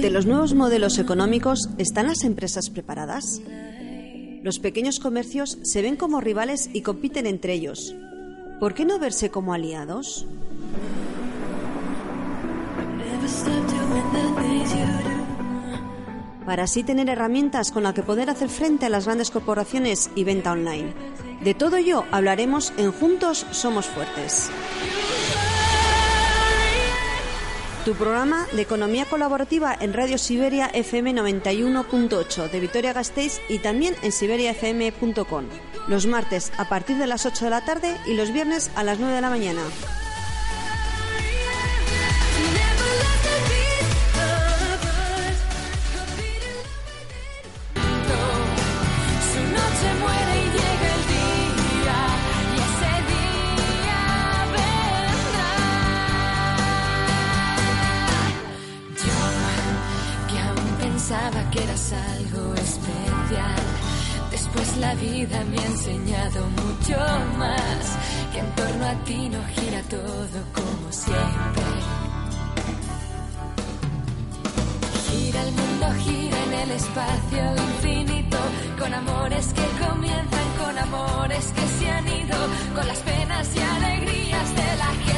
[0.00, 3.42] Ante los nuevos modelos económicos, ¿están las empresas preparadas?
[4.42, 7.94] Los pequeños comercios se ven como rivales y compiten entre ellos.
[8.60, 10.26] ¿Por qué no verse como aliados?
[16.46, 20.24] Para así tener herramientas con las que poder hacer frente a las grandes corporaciones y
[20.24, 20.94] venta online.
[21.44, 24.50] De todo ello hablaremos en Juntos Somos Fuertes.
[27.84, 33.94] Tu programa de economía colaborativa en Radio Siberia FM 91.8 de Vitoria Gasteiz y también
[34.02, 35.46] en siberiafm.com.
[35.88, 38.98] Los martes a partir de las 8 de la tarde y los viernes a las
[38.98, 39.62] 9 de la mañana.
[61.10, 63.62] Pensaba que eras algo especial,
[64.30, 66.98] después la vida me ha enseñado mucho
[67.36, 67.98] más,
[68.32, 71.64] que en torno a ti no gira todo como siempre.
[75.10, 78.38] Gira el mundo, gira en el espacio infinito,
[78.78, 82.36] con amores que comienzan, con amores que se han ido,
[82.72, 85.09] con las penas y alegrías de la gente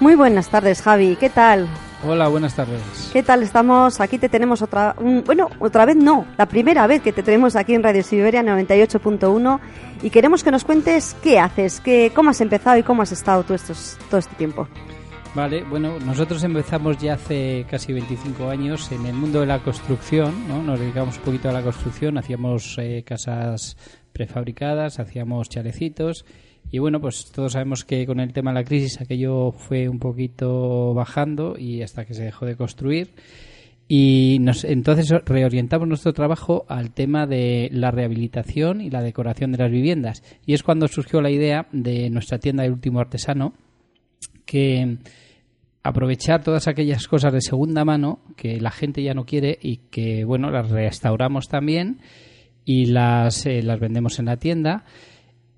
[0.00, 1.16] Muy buenas tardes, Javi.
[1.16, 1.66] ¿Qué tal?
[2.06, 2.80] Hola, buenas tardes.
[3.12, 4.00] ¿Qué tal estamos?
[4.00, 4.94] Aquí te tenemos otra...
[4.98, 6.24] un- bueno, otra vez no.
[6.36, 9.58] La primera vez que te tenemos aquí en Radio Siberia 98.1
[10.02, 13.42] y queremos que nos cuentes qué haces, qué, cómo has empezado y cómo has estado
[13.42, 14.68] tú estos, todo este tiempo.
[15.34, 20.46] Vale, bueno, nosotros empezamos ya hace casi 25 años en el mundo de la construcción,
[20.48, 20.62] ¿no?
[20.62, 23.76] Nos dedicamos un poquito a la construcción, hacíamos eh, casas
[24.12, 26.24] prefabricadas, hacíamos chalecitos
[26.70, 29.98] y bueno, pues todos sabemos que con el tema de la crisis aquello fue un
[29.98, 33.10] poquito bajando y hasta que se dejó de construir.
[33.90, 39.58] Y nos, entonces reorientamos nuestro trabajo al tema de la rehabilitación y la decoración de
[39.58, 40.22] las viviendas.
[40.44, 43.54] Y es cuando surgió la idea de nuestra tienda del último artesano
[44.44, 44.98] que
[45.82, 50.24] aprovechar todas aquellas cosas de segunda mano que la gente ya no quiere y que
[50.24, 52.00] bueno las restauramos también
[52.64, 54.84] y las eh, las vendemos en la tienda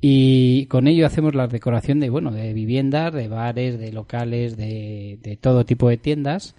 [0.01, 5.39] y con ello hacemos la decoración de bueno de viviendas de bares de locales de,
[5.41, 6.55] todo tipo de tiendas.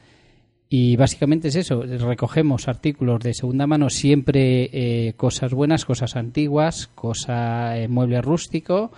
[0.74, 6.88] Y básicamente es eso recogemos artículos de segunda mano siempre eh, cosas buenas cosas antiguas
[6.96, 8.92] cosa eh, mueble rústico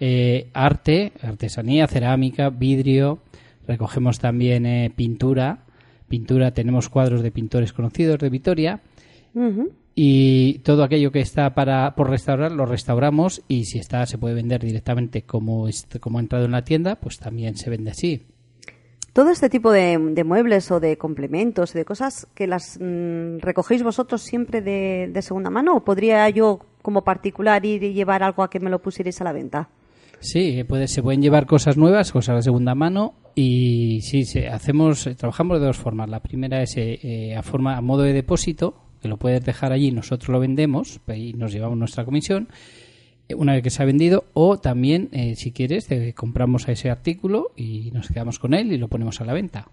[0.00, 3.18] eh, arte artesanía cerámica vidrio.
[3.66, 5.64] Recogemos también eh, pintura.
[6.08, 8.80] Pintura tenemos cuadros de pintores conocidos de Vitoria.
[9.34, 9.72] Ujú.
[10.00, 14.36] Y todo aquello que está para por restaurar lo restauramos y si está se puede
[14.36, 18.22] vender directamente como como ha entrado en la tienda pues también se vende así
[19.12, 23.82] Todo este tipo de, de muebles o de complementos, de cosas que las mm, recogéis
[23.82, 28.44] vosotros siempre de, de segunda mano o podría yo como particular ir y llevar algo
[28.44, 29.68] a que me lo pusierais a la venta?
[30.20, 35.08] Sí, puede, se pueden llevar cosas nuevas, cosas de segunda mano y sí, se, hacemos,
[35.16, 36.08] trabajamos de dos formas.
[36.08, 39.90] La primera es eh, eh, a forma a modo de depósito, lo puedes dejar allí,
[39.90, 42.48] nosotros lo vendemos y nos llevamos nuestra comisión
[43.28, 46.90] eh, una vez que se ha vendido o también, eh, si quieres, compramos a ese
[46.90, 49.68] artículo y nos quedamos con él y lo ponemos a la venta.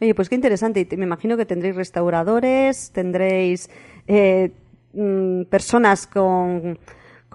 [0.00, 0.86] Oye, pues qué interesante.
[0.90, 3.70] Y me imagino que tendréis restauradores, tendréis
[4.08, 4.50] eh,
[4.92, 6.78] mm, personas con,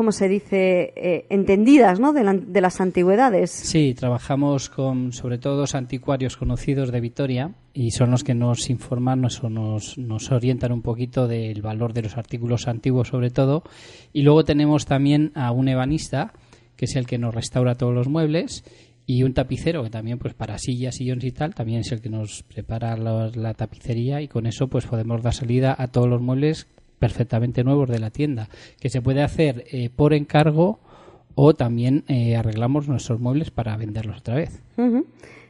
[0.01, 3.51] ¿cómo se dice?, eh, entendidas, ¿no?, de, la- las antigüedades.
[3.51, 9.21] Sí, trabajamos con sobre todo anticuarios conocidos de Vitoria y son los que nos informan
[9.21, 13.61] nos- nos, nos orientan un poquito del valor de los artículos antiguos sobre todo.
[14.11, 16.33] Y luego tenemos también a un ebanista
[16.75, 18.63] que es el que nos restaura todos los muebles,
[19.05, 22.09] y un tapicero que también pues para sillas, sillones y tal, también es el que
[22.09, 26.21] nos prepara los- la tapicería y con eso pues podemos dar salida a todos los
[26.21, 26.65] muebles
[27.01, 28.47] perfectamente nuevos de la tienda,
[28.79, 30.79] que se puede hacer eh, por encargo
[31.33, 34.61] o también eh, arreglamos nuestros muebles para venderlos otra vez.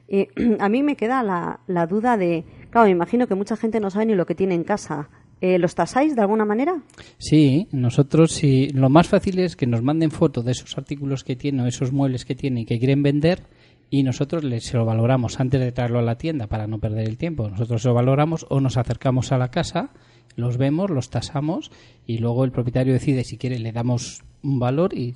[0.08, 3.82] Y a mí me queda la, la duda de, claro, me imagino que mucha gente
[3.82, 5.10] no sabe ni lo que tiene en casa.
[5.42, 6.84] Eh, ¿Los tasáis de alguna manera?
[7.18, 11.36] Sí, nosotros sí, lo más fácil es que nos manden fotos de esos artículos que
[11.36, 13.42] tienen o esos muebles que tienen y que quieren vender
[13.90, 17.10] y nosotros les se lo valoramos antes de traerlo a la tienda para no perder
[17.10, 17.50] el tiempo.
[17.50, 19.90] Nosotros lo valoramos o nos acercamos a la casa,
[20.36, 21.72] los vemos, los tasamos
[22.06, 25.16] y luego el propietario decide si quiere le damos un valor y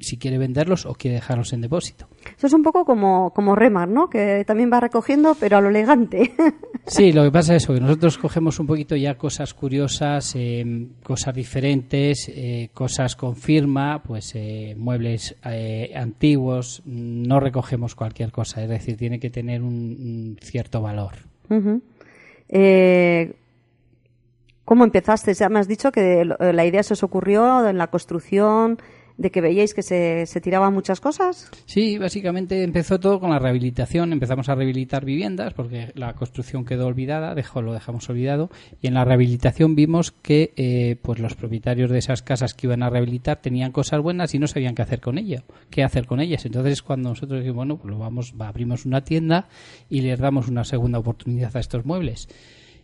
[0.00, 2.08] si quiere venderlos o quiere dejarlos en depósito.
[2.36, 4.08] Eso es un poco como, como Remar, ¿no?
[4.08, 6.32] Que también va recogiendo, pero a lo elegante.
[6.86, 10.88] Sí, lo que pasa es eso, que nosotros cogemos un poquito ya cosas curiosas, eh,
[11.02, 18.62] cosas diferentes, eh, cosas con firma, pues eh, muebles eh, antiguos, no recogemos cualquier cosa,
[18.62, 21.14] es decir, tiene que tener un, un cierto valor.
[24.64, 25.34] ¿Cómo empezaste?
[25.34, 28.78] Ya me has dicho que lo- la idea se os ocurrió en la construcción,
[29.16, 31.48] de que veíais que se, tiraban muchas cosas.
[31.66, 34.12] Sí, básicamente empezó todo con la rehabilitación.
[34.12, 38.50] Empezamos a rehabilitar viviendas porque la construcción quedó olvidada, dejó, lo dejamos olvidado.
[38.82, 42.82] Y en la rehabilitación vimos que eh, pues los propietarios de esas casas que iban
[42.82, 46.18] a rehabilitar tenían cosas buenas y no sabían qué hacer con ello, qué hacer con
[46.18, 46.44] ellas.
[46.44, 49.46] Entonces cuando nosotros dijimos, bueno, pues lo vamos, va, abrimos una tienda
[49.88, 52.28] y les damos una segunda oportunidad a estos muebles.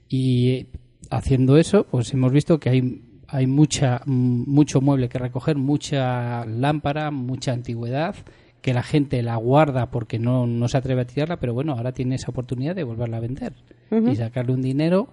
[0.09, 0.67] Y eh,
[1.11, 3.03] haciendo eso, pues hemos visto que hay
[3.33, 8.17] hay mucha mm, mucho mueble que recoger, mucha lámpara, mucha antigüedad
[8.61, 11.93] que la gente la guarda porque no, no se atreve a tirarla, pero bueno, ahora
[11.93, 13.55] tiene esa oportunidad de volverla a vender
[13.91, 15.09] y sacarle un dinero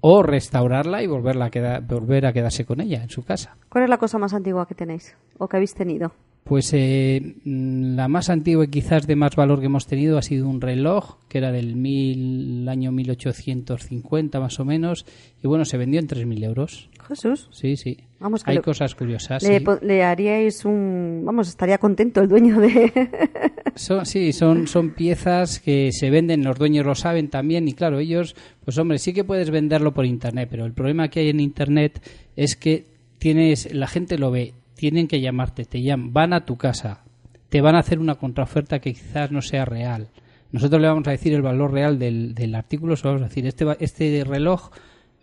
[0.00, 3.56] o restaurarla y volverla a quedar, volver a quedarse con ella en su casa.
[3.70, 6.12] ¿Cuál es la cosa más antigua que tenéis o que habéis tenido?
[6.44, 10.46] Pues eh, la más antigua y quizás de más valor que hemos tenido ha sido
[10.46, 15.06] un reloj que era del mil, año 1850 más o menos
[15.42, 16.90] y bueno, se vendió en 3.000 euros.
[17.08, 17.48] Jesús.
[17.50, 17.98] Sí, sí.
[18.20, 19.42] Vamos, que Hay cosas curiosas.
[19.42, 19.64] Le, sí.
[19.64, 21.22] po- le haríais un...
[21.24, 22.92] Vamos, estaría contento el dueño de...
[23.76, 27.98] Son, sí, son, son piezas que se venden, los dueños lo saben también y claro,
[27.98, 31.40] ellos, pues hombre, sí que puedes venderlo por internet, pero el problema que hay en
[31.40, 32.00] internet
[32.36, 32.84] es que
[33.18, 37.04] tienes, la gente lo ve, tienen que llamarte, te llaman, van a tu casa,
[37.48, 40.08] te van a hacer una contraoferta que quizás no sea real.
[40.52, 43.28] Nosotros le vamos a decir el valor real del, del artículo, se lo vamos a
[43.28, 44.70] decir, este, este reloj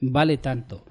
[0.01, 0.83] vale tanto,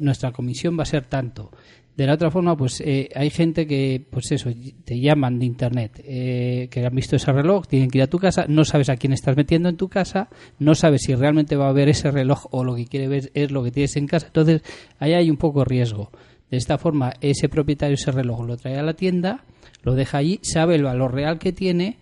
[0.00, 1.50] nuestra comisión va a ser tanto.
[1.96, 4.50] De la otra forma, pues eh, hay gente que, pues eso,
[4.84, 8.18] te llaman de internet, eh, que han visto ese reloj, tienen que ir a tu
[8.18, 10.28] casa, no sabes a quién estás metiendo en tu casa,
[10.58, 13.52] no sabes si realmente va a ver ese reloj o lo que quiere ver es
[13.52, 14.62] lo que tienes en casa, entonces
[14.98, 16.10] ahí hay un poco de riesgo.
[16.54, 19.44] De esta forma, ese propietario ese reloj lo trae a la tienda,
[19.82, 21.98] lo deja allí, sabe el valor real que tiene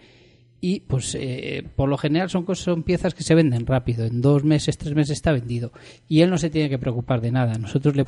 [0.61, 4.05] y pues eh, por lo general son cosas son piezas que se venden rápido.
[4.05, 5.73] En dos meses tres meses está vendido.
[6.07, 7.55] Y él no se tiene que preocupar de nada.
[7.55, 8.05] Nosotros le,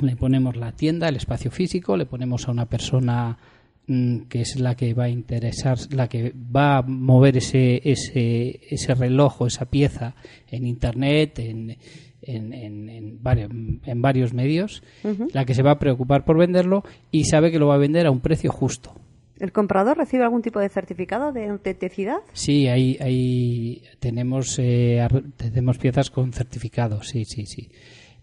[0.00, 3.36] le ponemos la tienda el espacio físico le ponemos a una persona
[4.28, 8.94] que es la que va a interesar la que va a mover ese ese ese
[8.94, 10.14] reloj o esa pieza
[10.48, 11.76] en internet en
[12.22, 14.82] en, en, en varios, en varios medios,
[15.32, 18.06] la que se va a preocupar por venderlo y sabe que lo va a vender
[18.06, 18.94] a un precio justo.
[19.38, 22.18] ¿El comprador recibe algún tipo de certificado de autenticidad?
[22.34, 27.70] Sí, ahí, ahí tenemos, eh, tenemos piezas con certificado, sí, sí, sí.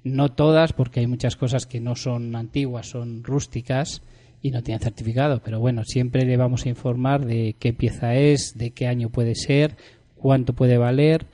[0.03, 4.03] No todas, porque hay muchas cosas que no son antiguas, son rústicas
[4.41, 8.57] y no tienen certificado, pero bueno, siempre le vamos a informar de qué pieza es,
[8.57, 9.75] de qué año puede ser,
[10.15, 11.25] cuánto puede valer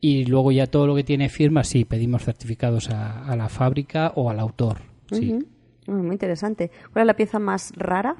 [0.00, 4.12] y luego ya todo lo que tiene firma, sí, pedimos certificados a, a la fábrica
[4.16, 4.78] o al autor.
[5.10, 5.38] Sí.
[5.86, 6.70] Muy interesante.
[6.92, 8.14] ¿Cuál es la pieza más rara?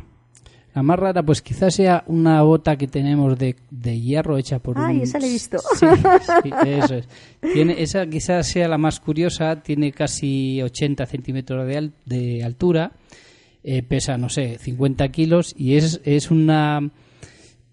[0.74, 4.78] La más rara, pues quizás sea una bota que tenemos de, de hierro hecha por
[4.78, 5.02] Ay, un...
[5.02, 5.58] esa la he visto.
[5.78, 5.86] Sí,
[6.42, 7.08] sí, eso es.
[7.52, 12.92] Tiene, esa quizás sea la más curiosa, tiene casi 80 centímetros de, al- de altura,
[13.62, 16.90] eh, pesa, no sé, 50 kilos y es, es una...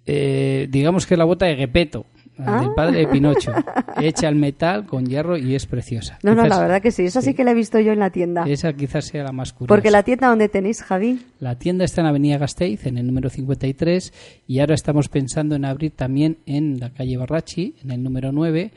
[0.06, 2.06] eh, digamos que la bota de Gepetto,
[2.38, 3.52] la del padre de Pinocho,
[4.00, 6.20] hecha al metal con hierro y es preciosa.
[6.22, 7.04] No, no, la verdad que sí.
[7.04, 8.46] Esa sí, que la he visto yo en la tienda.
[8.48, 9.70] Esa quizás sea la más curiosa.
[9.70, 11.20] Porque la tienda donde tenéis, Javi.
[11.40, 14.14] La tienda está en Avenida Gasteiz, en el número 53,
[14.46, 18.72] y ahora estamos pensando en abrir también en la calle Barrachi, en el número 9,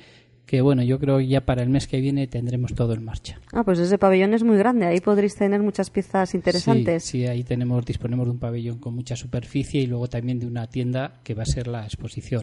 [0.51, 3.39] que bueno, yo creo que ya para el mes que viene tendremos todo en marcha.
[3.53, 4.85] Ah, pues ese pabellón es muy grande.
[4.85, 7.05] Ahí podréis tener muchas piezas interesantes.
[7.05, 10.49] Sí, sí, ahí tenemos, disponemos de un pabellón con mucha superficie y luego también de
[10.49, 12.43] una tienda que va a ser la exposición.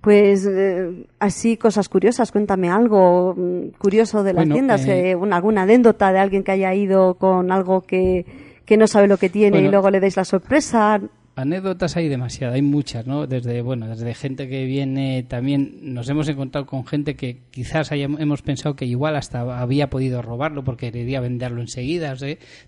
[0.00, 5.14] Pues eh, así cosas curiosas, cuéntame algo mm, curioso de las Bueno, tiendas, eh, eh,
[5.14, 8.24] una, alguna anécdota de alguien que haya ido con algo que,
[8.64, 10.98] que no sabe lo que tiene y luego le dais la sorpresa.
[11.34, 13.26] Anécdotas hay demasiadas, hay muchas, ¿no?
[13.26, 18.42] Desde, bueno, desde gente que viene también, nos hemos encontrado con gente que quizás hemos
[18.42, 22.14] pensado que igual hasta había podido robarlo porque quería venderlo enseguida,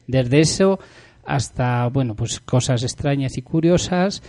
[0.06, 0.78] desde eso
[1.26, 4.22] hasta, bueno, pues cosas extrañas y curiosas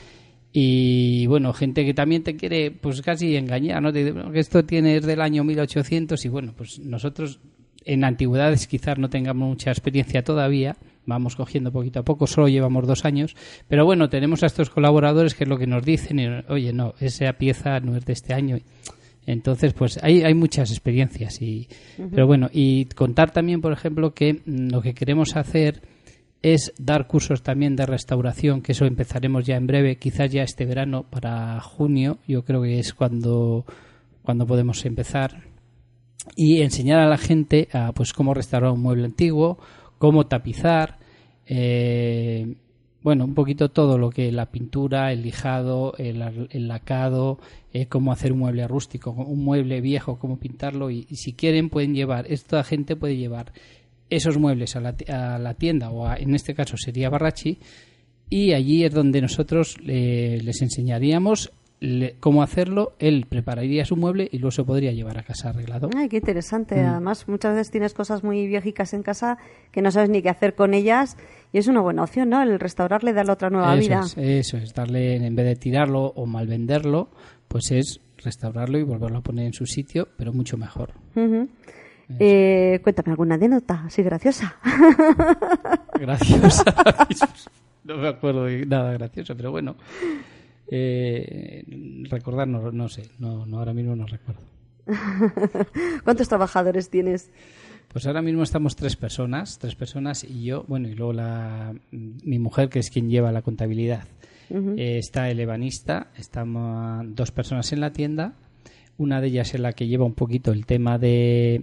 [0.51, 3.91] y bueno, gente que también te quiere pues casi engañar, ¿no?
[3.91, 7.39] que esto tiene es del año 1800 y bueno, pues nosotros
[7.83, 12.87] en antigüedades quizás no tengamos mucha experiencia todavía, vamos cogiendo poquito a poco, solo llevamos
[12.87, 13.35] dos años,
[13.67, 17.33] pero bueno, tenemos a estos colaboradores que es lo que nos dicen, oye, no, esa
[17.33, 18.57] pieza no es de este año.
[19.25, 21.41] Entonces, pues hay, hay muchas experiencias.
[21.41, 21.67] Y,
[22.11, 25.81] Pero bueno, y contar también, por ejemplo, que mm, lo que queremos hacer
[26.41, 30.65] es dar cursos también de restauración, que eso empezaremos ya en breve, quizás ya este
[30.65, 33.65] verano para junio, yo creo que es cuando,
[34.21, 35.41] cuando podemos empezar,
[36.35, 39.57] y enseñar a la gente a, pues cómo restaurar un mueble antiguo,
[40.05, 40.99] cómo tapizar,
[41.47, 42.57] eh,
[43.01, 47.39] bueno, un poquito todo lo que la pintura, el lijado, el, lacado,
[47.73, 50.91] eh, cómo hacer un mueble rústico, un mueble viejo, cómo pintarlo.
[50.91, 53.51] Y, si quieren pueden llevar, esta gente puede llevar
[54.11, 57.57] esos muebles a la, a la tienda o en este caso sería Barrachi
[58.29, 61.51] y allí es donde nosotros eh, les enseñaríamos
[62.19, 65.89] cómo hacerlo, él prepararía su mueble y luego se podría llevar a casa arreglado.
[65.95, 66.75] Ay, qué interesante.
[66.75, 66.85] Mm.
[66.85, 69.37] Además, muchas veces tienes cosas muy viejicas en casa
[69.71, 71.17] que no sabes ni qué hacer con ellas
[71.53, 72.41] y es una buena opción, ¿no?
[72.41, 74.01] El restaurarle, darle otra nueva vida.
[74.17, 77.09] eso es, darle, en vez de tirarlo o mal venderlo,
[77.47, 80.93] pues es restaurarlo y volverlo a poner en su sitio, pero mucho mejor.
[82.19, 84.55] Eh, cuéntame alguna anécdota así graciosa.
[85.99, 86.63] graciosa.
[87.83, 89.75] no me acuerdo de nada gracioso, pero bueno.
[90.69, 91.63] Eh,
[92.09, 94.41] recordar, no, sé, no, no, ahora mismo no recuerdo.
[96.03, 97.31] ¿Cuántos trabajadores tienes?
[97.91, 102.39] Pues ahora mismo estamos tres personas, tres personas y yo, bueno, y luego la, mi
[102.39, 104.07] mujer, que es quien lleva la contabilidad.
[104.49, 108.33] Eh, está el ebanista, estamos dos personas en la tienda.
[108.97, 111.61] Una de ellas es la que lleva un poquito el tema de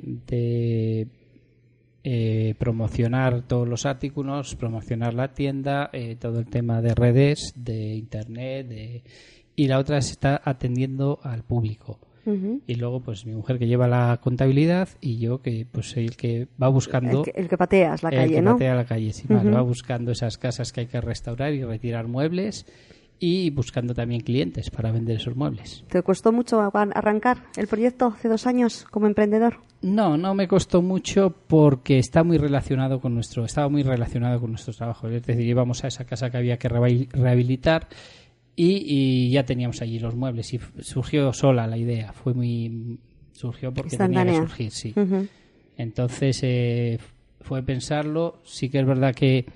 [2.05, 7.95] eh, promocionar todos los artículos, promocionar la tienda, eh, todo el tema de redes, de
[7.95, 9.05] internet,
[9.55, 11.99] y la otra está atendiendo al público.
[12.25, 16.17] Y luego, pues mi mujer que lleva la contabilidad y yo que pues soy el
[16.17, 17.25] que va buscando.
[17.35, 20.73] El que, pateas la calle, el que patea la calle, sí, va buscando esas casas
[20.73, 22.65] que hay que restaurar y retirar muebles
[23.23, 25.85] y buscando también clientes para vender esos muebles.
[25.89, 29.61] ¿Te costó mucho arrancar el proyecto hace dos años como emprendedor?
[29.81, 34.51] No, no me costó mucho porque está muy relacionado con nuestro, estaba muy relacionado con
[34.51, 35.13] nuestros trabajos.
[35.13, 37.87] Es decir, íbamos a esa casa que había que rehabilitar
[38.57, 42.13] y, ya teníamos allí los muebles y surgió sola la idea.
[42.13, 42.99] Fue muy
[43.35, 44.95] surgió porque tenía que surgir, sí.
[45.77, 46.99] Entonces eh,
[47.41, 48.41] fue pensarlo.
[48.43, 49.47] Sí que es verdad que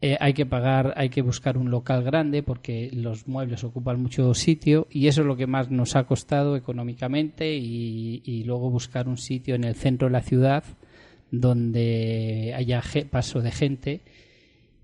[0.00, 4.32] eh, hay que pagar, hay que buscar un local grande porque los muebles ocupan mucho
[4.32, 9.18] sitio y eso es lo que más nos ha costado económicamente y, luego buscar un
[9.18, 10.62] sitio en el centro de la ciudad
[11.32, 14.00] donde haya paso de gente.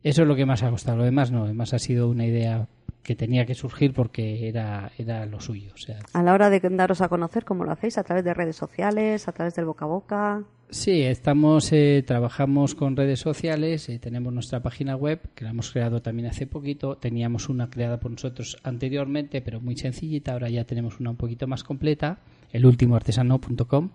[0.02, 0.98] Eso es lo que más ha costado.
[0.98, 2.66] Lo demás no, además ha sido una idea
[3.04, 5.70] que tenía que surgir porque era, era lo suyo.
[5.74, 7.98] O sea, a la hora de daros a conocer, ¿cómo lo hacéis?
[7.98, 9.28] ¿A través de redes sociales?
[9.28, 10.44] ¿A través del boca a boca?
[10.70, 15.70] Sí, estamos, eh, trabajamos con redes sociales, eh, tenemos nuestra página web que la hemos
[15.70, 20.64] creado también hace poquito, teníamos una creada por nosotros anteriormente, pero muy sencillita, ahora ya
[20.64, 22.18] tenemos una un poquito más completa,
[22.50, 23.90] elultimoartesano.com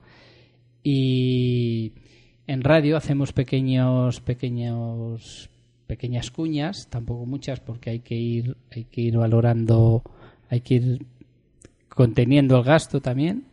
[0.84, 1.94] y
[2.48, 5.50] en radio hacemos pequeños, pequeños,
[5.90, 10.04] pequeñas cuñas, tampoco muchas porque hay que ir, hay que ir valorando,
[10.48, 11.06] hay que ir
[11.90, 13.46] conteniendo el gasto también.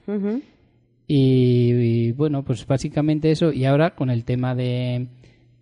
[1.09, 3.53] Y, bueno, pues básicamente eso.
[3.53, 5.07] Y ahora con el tema de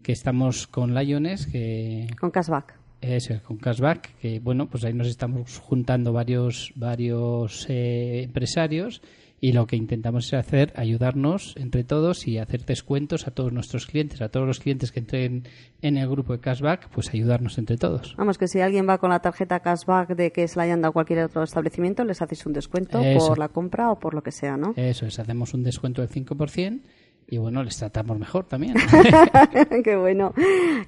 [0.02, 2.08] que estamos con Lions, que...
[2.18, 2.74] Con Cashback.
[3.00, 9.00] Eso, con Cashback, que bueno, pues ahí nos estamos juntando varios, varios eh, empresarios
[9.44, 13.86] y lo que intentamos es hacer, ayudarnos entre todos y hacer descuentos a todos nuestros
[13.86, 15.46] clientes, a todos los clientes que entren
[15.82, 18.14] en el grupo de cashback, pues ayudarnos entre todos.
[18.16, 20.94] Vamos, que si alguien va con la tarjeta cashback de que se la hayan dado
[20.94, 24.56] cualquier otro establecimiento, les hacéis un descuento por la compra o por lo que sea,
[24.56, 24.72] ¿no?
[24.76, 26.80] Eso es, hacemos un descuento del 5%
[27.28, 28.76] y bueno, les tratamos mejor también.
[29.84, 30.32] Qué bueno.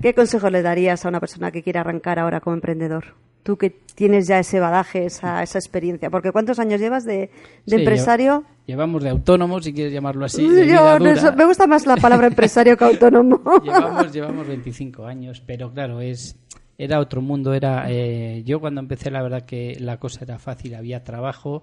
[0.00, 3.16] ¿Qué consejo le darías a una persona que quiere arrancar ahora como emprendedor?
[3.46, 6.10] Tú que tienes ya ese badaje, esa, esa experiencia.
[6.10, 7.30] Porque ¿cuántos años llevas de,
[7.64, 8.44] empresario?
[8.66, 10.46] Llevamos de autónomo, si quieres llamarlo así.
[10.46, 13.40] me gusta más la palabra empresario que autónomo.
[13.64, 16.36] llevamos, llevamos 25 años, pero claro, es
[16.76, 17.54] era otro mundo.
[17.54, 21.62] Era eh, Yo cuando empecé, la verdad que la cosa era fácil, había trabajo,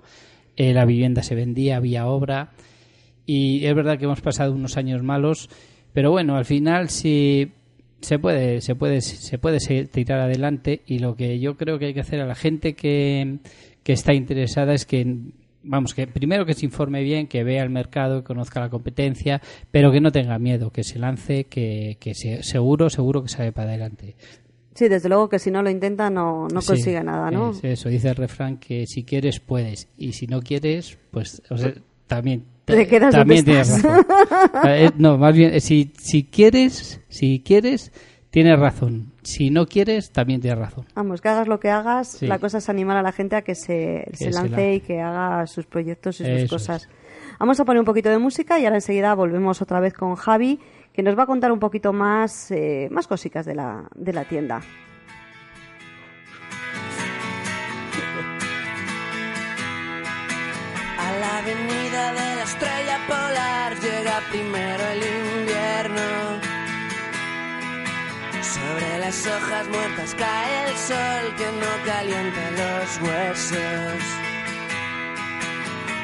[0.56, 2.52] eh, la vivienda se vendía, había obra.
[3.26, 5.50] Y es verdad que hemos pasado unos años malos,
[5.92, 7.52] pero bueno, al final si
[8.04, 9.58] se puede, se puede, se puede
[9.88, 13.40] tirar adelante y lo que yo creo que hay que hacer a la gente que,
[13.84, 15.06] que está interesada es que
[15.64, 19.42] vamos, que primero que se informe bien, que vea el mercado, que conozca la competencia,
[19.72, 23.70] pero que no tenga miedo, que se lance, que, que seguro, seguro que sabe para
[23.70, 24.16] adelante.
[24.76, 27.54] Sí, desde luego que si no lo intenta no, no consigue nada, ¿no?
[27.62, 31.42] eso, dice el refrán que si quieres puedes y si no quieres, pues
[32.08, 34.06] también te quedas también tienes razón.
[34.66, 37.92] Eh, no, más bien si si quieres, si quieres
[38.34, 39.12] tienes razón.
[39.22, 40.86] Si no quieres, también tienes razón.
[40.96, 43.54] Vamos, que hagas lo que hagas, la cosa es animar a la gente a que
[43.54, 46.90] se, lance, y que haga sus proyectos y sus cosas.
[47.40, 50.60] Vamos a poner un poquito de música y ahora enseguida volvemos otra vez con Javi,
[50.94, 54.26] que nos va a contar un poquito más, eh, más cositas de la, de la
[54.26, 54.62] tienda.
[61.24, 66.08] La avenida de la estrella polar llega primero el invierno
[68.56, 74.02] sobre las hojas muertas cae el sol que no calienta los huesos.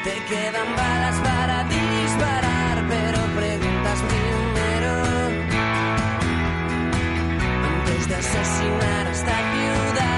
[0.05, 4.93] Te quedan balas para disparar, pero preguntas primero.
[7.71, 10.09] Antes de asesinar esta ciudad,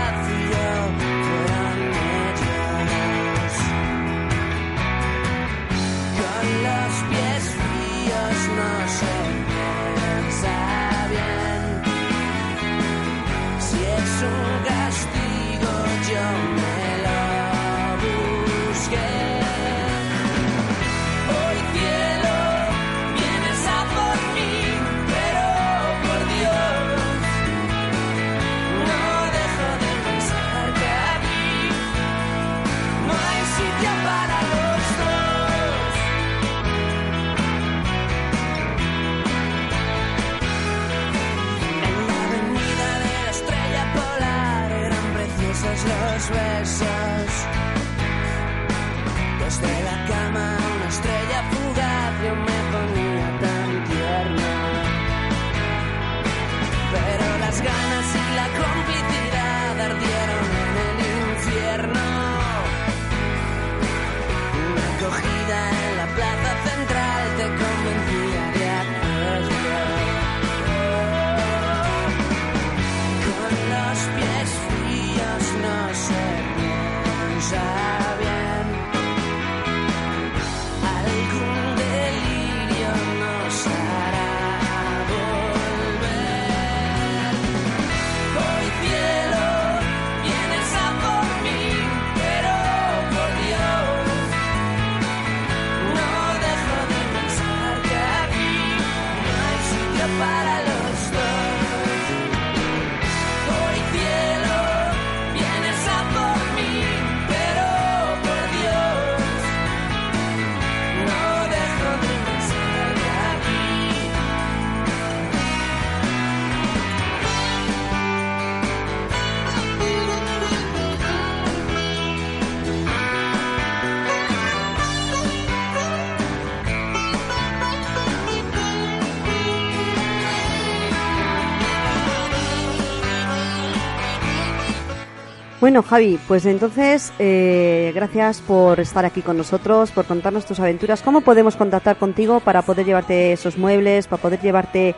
[135.62, 141.04] Bueno, Javi, pues entonces, eh, gracias por estar aquí con nosotros, por contarnos tus aventuras.
[141.04, 144.96] ¿Cómo podemos contactar contigo para poder llevarte esos muebles, para poder llevarte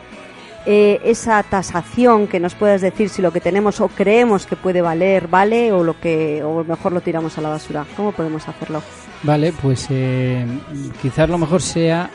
[0.64, 4.80] eh, esa tasación que nos puedas decir si lo que tenemos o creemos que puede
[4.80, 7.84] valer vale o lo que o mejor lo tiramos a la basura?
[7.94, 8.82] ¿Cómo podemos hacerlo?
[9.22, 10.46] Vale, pues eh,
[11.02, 12.10] quizás lo mejor sea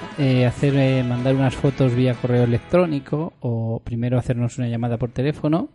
[0.48, 5.70] hacer mandar unas fotos vía correo electrónico o primero hacernos una llamada por teléfono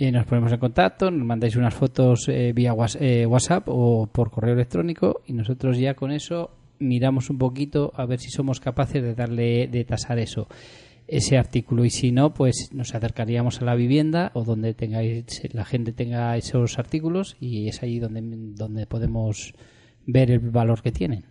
[0.00, 4.30] y nos ponemos en contacto, nos mandáis unas fotos eh, vía eh, WhatsApp o por
[4.30, 9.02] correo electrónico y nosotros ya con eso miramos un poquito a ver si somos capaces
[9.02, 10.48] de darle, de tasar eso,
[11.06, 15.66] ese artículo y si no, pues nos acercaríamos a la vivienda o donde tengáis, la
[15.66, 18.22] gente tenga esos artículos y es ahí donde,
[18.56, 19.52] donde podemos
[20.06, 21.24] ver el valor que tienen.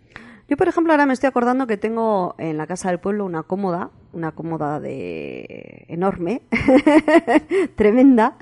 [0.50, 3.44] Yo, por ejemplo, ahora me estoy acordando que tengo en la casa del pueblo una
[3.44, 6.42] cómoda, una cómoda de enorme,
[7.76, 8.36] tremenda,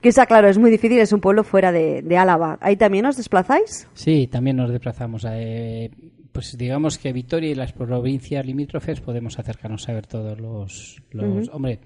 [0.00, 2.56] que esa, claro, es muy difícil, es un pueblo fuera de, Álava.
[2.62, 3.86] ¿Ahí también os desplazáis?
[3.92, 5.26] Sí, también nos desplazamos.
[5.30, 5.90] Eh,
[6.32, 11.02] pues digamos que Vitoria y las provincias limítrofes podemos acercarnos a ver todos los...
[11.52, 11.80] Hombre,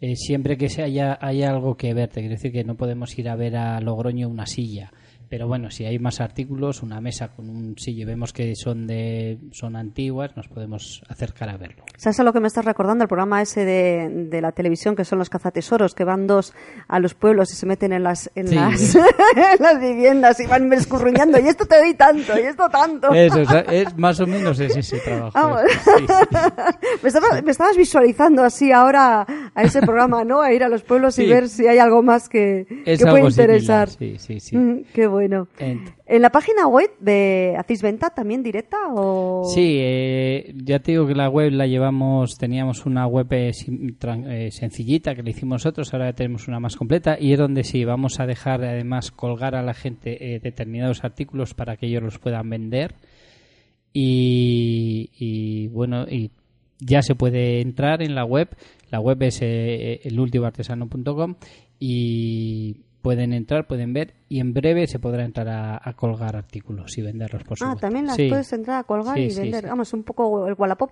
[0.00, 3.18] eh, siempre que se haya, haya algo que ver, te quiero decir que no podemos
[3.18, 4.90] ir a ver a Logroño una silla
[5.28, 9.38] pero bueno, si hay más artículos, una mesa con un si vemos que son de
[9.52, 11.84] son antiguas, nos podemos acercar a verlo.
[11.96, 13.02] ¿Sabes a lo que me estás recordando?
[13.04, 16.54] El programa ese de, de la televisión que son los cazatesoros, que van dos
[16.88, 19.00] a los pueblos y se meten en las, en Sí, las, eh.
[19.58, 21.38] en las viviendas y van escurruñando.
[21.40, 23.12] Y esto te doy tanto, y esto tanto.
[23.12, 25.32] Eso, es, es más o menos es ese trabajo.
[25.34, 25.62] Vamos.
[25.70, 26.14] Sí, sí.
[27.02, 30.40] me, estabas, me estabas visualizando así ahora a ese programa, ¿no?
[30.40, 33.16] A ir a los pueblos y ver si hay algo más que, Es que puede
[33.18, 33.88] algo similar, interesar.
[33.90, 34.56] sí, sí, sí.
[34.56, 35.15] Mm, qué bueno.
[35.58, 39.44] Ent- ¿En la página web de hacéis venta también directa o...?
[39.54, 44.50] Sí, eh, ya te digo que la web la llevamos, teníamos una web eh, eh,
[44.52, 48.20] sencillita que le hicimos nosotros, ahora tenemos una más completa y es donde sí, vamos
[48.20, 52.48] a dejar además colgar a la gente eh, determinados artículos para que ellos los puedan
[52.50, 52.94] vender
[53.92, 56.30] y, y, bueno, y
[56.78, 58.48] ya se puede entrar en la web,
[58.90, 61.34] la web es eh, elultimoartesano.com
[61.78, 62.76] y
[63.06, 67.02] pueden entrar, pueden ver y en breve se podrá entrar a, a colgar artículos y
[67.02, 67.80] venderlos por Ah, supuesto.
[67.80, 68.28] también las Sí.
[68.28, 69.62] puedes entrar a colgar Sí, y vender.
[69.62, 69.68] sí.
[69.70, 70.90] Vamos, un poco el Wallapop.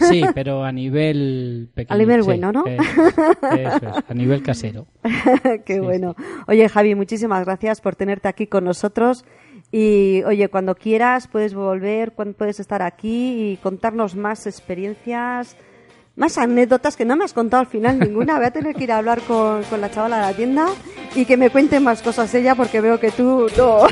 [0.00, 1.94] Sí, pero a nivel pequeño.
[1.94, 2.64] A nivel bueno, ¿no?
[2.66, 4.88] eh, eso es, a nivel casero.
[5.64, 6.16] Qué bueno.
[6.48, 9.24] Oye, Javi, muchísimas gracias por tenerte aquí con nosotros.
[9.70, 15.56] Y, oye, cuando quieras puedes volver, cuando puedes estar aquí y contarnos más experiencias,
[16.16, 18.36] más anécdotas que no me has contado al final ninguna.
[18.36, 20.66] Voy a tener que ir a hablar con, con la chavala de la tienda
[21.14, 23.86] y que me cuente más cosas ella porque veo que tú no.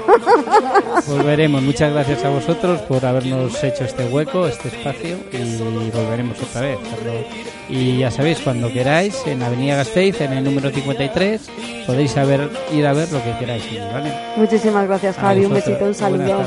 [1.07, 1.63] Volveremos.
[1.63, 6.79] Muchas gracias a vosotros por habernos hecho este hueco, este espacio y volveremos otra vez.
[7.69, 11.51] Y ya sabéis, cuando queráis, en Avenida Gasteiz, en el número 53,
[11.87, 13.65] podéis saber, ir a ver lo que queráis.
[13.93, 14.13] ¿vale?
[14.37, 15.45] Muchísimas gracias, Javi.
[15.45, 16.45] Un besito, un saludo.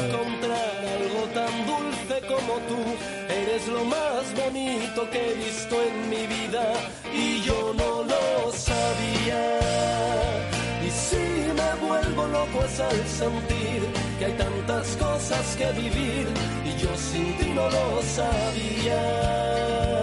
[12.74, 13.84] Es al sentir
[14.18, 16.28] que hay tantas cosas que vivir
[16.66, 20.03] y yo sin ti no lo sabía.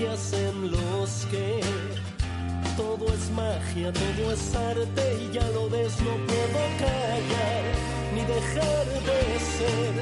[0.00, 1.60] Días en los que
[2.76, 7.62] todo es magia, todo es arte y ya lo ves, no puedo callar
[8.14, 9.20] ni dejar de
[9.56, 9.92] ser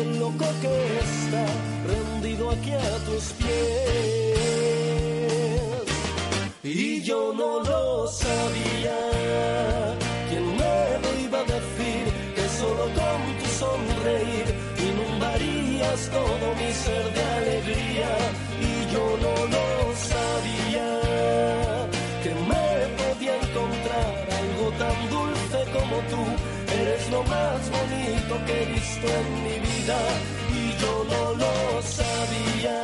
[0.00, 0.76] el loco que
[1.06, 1.44] está
[1.92, 3.48] rendido aquí a tus pies.
[6.62, 8.98] Y yo no lo sabía,
[10.30, 12.04] ¿quién me iba a decir?
[12.34, 14.46] Que solo con tu sonreír
[14.88, 18.43] inundarías todo mi ser de alegría.
[28.46, 29.98] Que he visto en mi vida
[30.50, 32.78] y yo no lo sabía.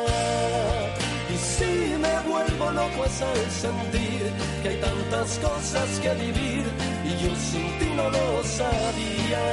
[1.32, 1.72] Y si
[2.04, 6.64] me vuelvo loco es al sentir que hay tantas cosas que vivir
[7.04, 9.44] y yo sin ti no lo sabía.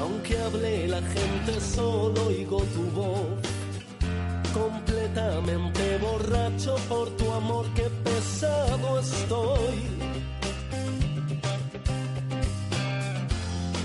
[0.00, 3.54] Aunque hable la gente solo oigo tu voz
[4.54, 5.83] completamente
[6.24, 9.76] borracho por tu amor, que pesado estoy.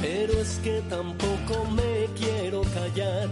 [0.02, 3.30] Pero es que tampoco me quiero callar.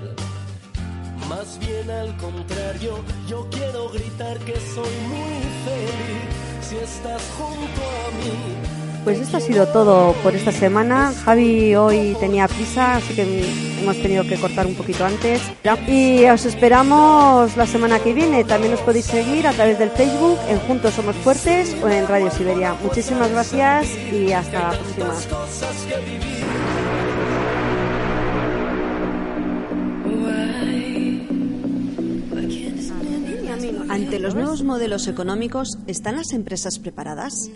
[1.30, 6.28] Más bien al contrario, yo quiero gritar que soy muy feliz
[6.62, 9.04] si estás junto a mí.
[9.04, 11.14] Pues esto ha sido todo por esta semana.
[11.24, 13.24] Javi hoy tenía prisa, así que
[13.82, 15.42] hemos tenido que cortar un poquito antes.
[15.88, 18.44] Y os esperamos la semana que viene.
[18.44, 22.32] También os podéis seguir a través del Facebook en Juntos Somos Fuertes o en Radio
[22.32, 22.76] Siberia.
[22.84, 25.14] Muchísimas gracias y hasta la próxima.
[33.90, 37.50] Ante los nuevos modelos económicos, ¿están las empresas preparadas?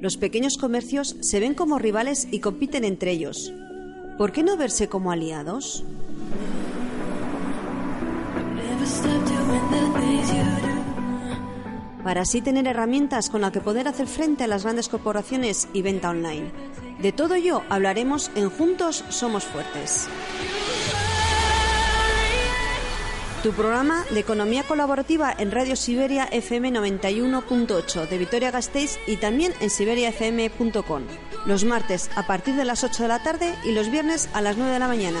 [0.00, 3.52] Los pequeños comercios se ven como rivales y compiten entre ellos.
[4.18, 5.84] ¿Por qué no verse como aliados?
[12.02, 15.82] Para así tener herramientas con las que poder hacer frente a las grandes corporaciones y
[15.82, 16.50] venta online.
[17.00, 20.08] De todo ello hablaremos en Juntos Somos Fuertes.
[23.42, 29.52] Tu programa de economía colaborativa en Radio Siberia FM 91.8 de Vitoria Gasteiz y también
[29.60, 31.02] en siberiafm.com.
[31.44, 34.56] Los martes a partir de las 8 de la tarde y los viernes a las
[34.56, 35.20] 9 de la mañana.